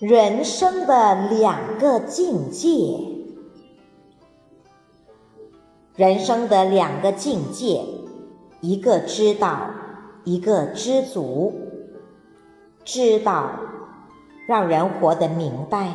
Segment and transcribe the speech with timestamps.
[0.00, 3.00] 人生的两个境界，
[5.96, 7.82] 人生的两个境界，
[8.60, 9.70] 一个知道，
[10.22, 11.52] 一个知足。
[12.84, 13.50] 知道
[14.46, 15.92] 让人活得明白，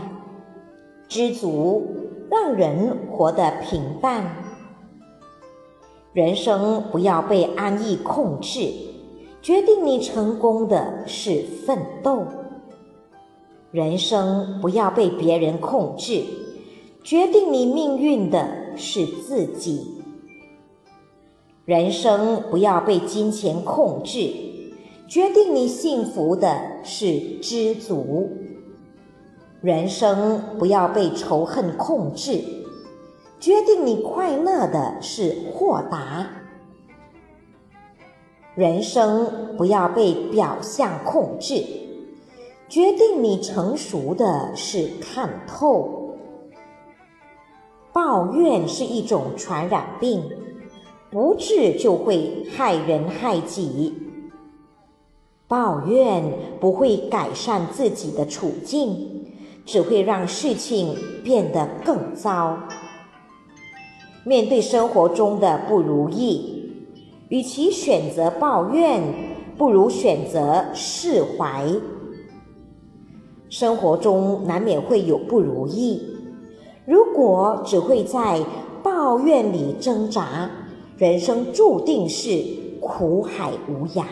[1.07, 1.87] 知足
[2.29, 4.25] 让人活得平淡。
[6.11, 8.69] 人生不要被安逸控制，
[9.41, 12.27] 决定你成功的是奋斗。
[13.73, 16.23] 人生不要被别人控制，
[17.03, 20.03] 决定你命运的是自己。
[21.65, 24.31] 人生不要被金钱控制，
[25.07, 28.29] 决定你幸福的是知足。
[29.59, 32.43] 人生不要被仇恨控制。
[33.39, 36.27] 决定你快乐的是豁达，
[38.53, 41.82] 人生不要被表象控制；
[42.73, 46.17] 决定你成熟的是看透。
[47.91, 50.23] 抱怨是一种传染病，
[51.11, 53.93] 不治就会害人害己。
[55.47, 56.23] 抱怨
[56.59, 59.23] 不会改善自己的处境，
[59.67, 62.57] 只会让事情变得更糟。
[64.23, 66.73] 面对生活中的不如意，
[67.29, 68.99] 与其选择抱怨，
[69.59, 71.67] 不如选择释怀。
[73.53, 76.01] 生活中难免会有不如意，
[76.87, 78.43] 如果只会在
[78.81, 80.49] 抱怨里挣扎，
[80.97, 82.43] 人生注定是
[82.81, 84.05] 苦海无涯。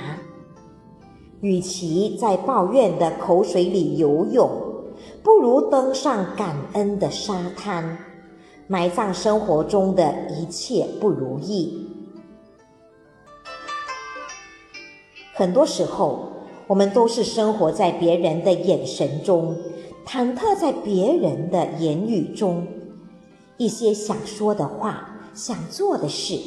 [1.41, 4.47] 与其在抱怨的口水里游泳，
[5.23, 7.97] 不如登上感恩的沙滩。
[8.67, 11.89] 埋葬生活中的一切不如意。
[15.33, 16.27] 很多时候，
[16.71, 19.57] 我们都是生活在别人的眼神中，
[20.07, 22.65] 忐忑在别人的言语中。
[23.57, 26.39] 一些想说的话、想做的事，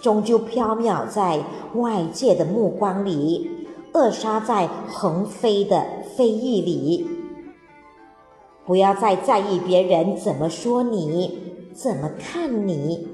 [0.00, 1.44] 终究飘渺在
[1.76, 3.48] 外界的目光里，
[3.92, 7.06] 扼杀在横飞的飞翼里。
[8.66, 11.46] 不要再在意别人怎么说你。
[11.72, 13.06] 怎么看你？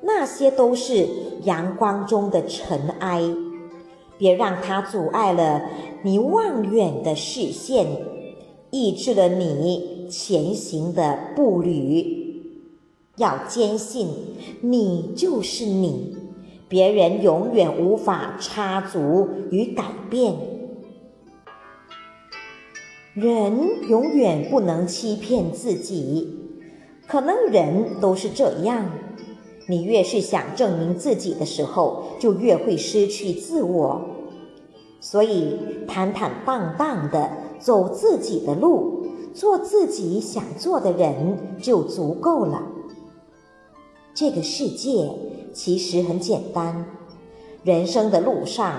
[0.00, 1.06] 那些都是
[1.42, 3.20] 阳光中的尘埃，
[4.18, 5.62] 别让它阻碍了
[6.02, 7.86] 你望远的视线，
[8.70, 12.42] 抑制了你前行的步履。
[13.16, 14.08] 要坚信，
[14.60, 16.16] 你就是你，
[16.68, 20.34] 别人永远无法插足与改变。
[23.14, 26.36] 人永远不能欺骗自己。
[27.08, 28.84] 可能人都是这样，
[29.68, 34.00] 你越是想证明自己的时候，就越会失去自我。
[34.98, 37.30] 所以，坦坦荡荡的
[37.60, 42.62] 走自己的路，做自己想做的人就足够了。
[44.14, 45.10] 这个世界
[45.52, 46.86] 其实很简单，
[47.62, 48.72] 人生的路上，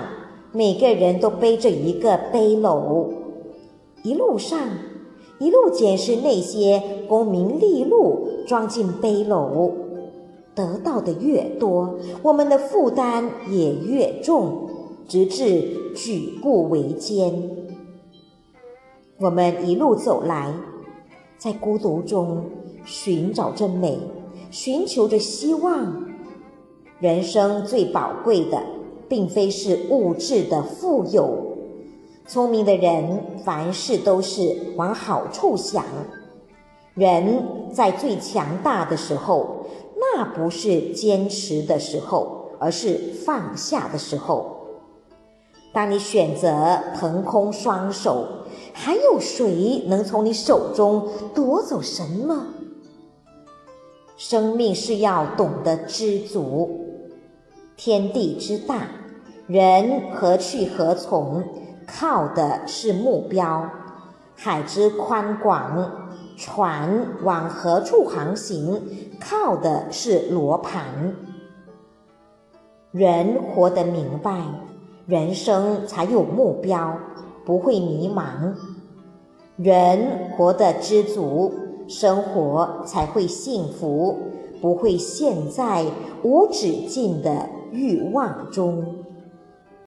[0.52, 3.10] 每个人都背着一个背篓，
[4.02, 4.58] 一路上。
[5.38, 9.70] 一路捡拾那些功名利禄，装进背篓，
[10.60, 14.68] 得到的越多，我们的负担也越重，
[15.08, 17.50] 直至举步维艰。
[19.18, 20.52] 我们一路走来，
[21.38, 22.44] 在孤独中
[22.84, 23.98] 寻找着美，
[24.50, 26.10] 寻求着希望。
[26.98, 28.62] 人生最宝贵的，
[29.08, 31.56] 并非是物质的富有。
[32.26, 35.82] 聪明的人凡事都是往好处想。
[36.94, 39.64] 人在最强大的时候，
[40.14, 44.56] 那不是坚持的时候，而是放下的时候。
[45.72, 48.26] 当你选择腾空双手，
[48.72, 52.46] 还有谁能从你手中夺走什么？
[54.16, 56.86] 生命是要懂得知足。
[57.76, 58.88] 天地之大，
[59.46, 61.42] 人何去何从？
[61.86, 63.68] 靠的是目标，
[64.36, 66.09] 海之宽广，
[66.40, 68.80] 船往何处航行？
[69.20, 71.14] 靠的是罗盘。
[72.92, 74.42] 人活得明白，
[75.06, 76.96] 人生才有目标，
[77.44, 78.54] 不会迷茫；
[79.56, 81.52] 人活得知足，
[81.86, 84.16] 生活才会幸福，
[84.62, 85.84] 不会陷在
[86.22, 88.99] 无止境的欲望中。